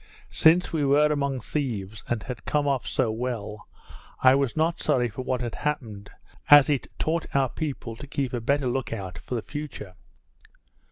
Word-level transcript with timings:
Since 0.31 0.73
we 0.73 0.83
were 0.83 1.11
among 1.11 1.41
thieves, 1.41 2.03
and 2.07 2.23
had 2.23 2.43
come 2.43 2.67
off 2.67 2.87
so 2.87 3.11
well, 3.11 3.67
I 4.19 4.33
was 4.33 4.57
not 4.57 4.79
sorry 4.79 5.09
for 5.09 5.21
what 5.21 5.41
had 5.41 5.53
happened, 5.53 6.09
as 6.49 6.71
it 6.71 6.87
taught 6.97 7.27
our 7.35 7.49
people 7.49 7.95
to 7.97 8.07
keep 8.07 8.33
a 8.33 8.41
better 8.41 8.65
lookout 8.65 9.19
for 9.19 9.35
the 9.35 9.43
future. 9.43 9.93